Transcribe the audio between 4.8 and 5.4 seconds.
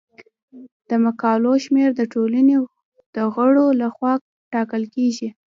کیږي.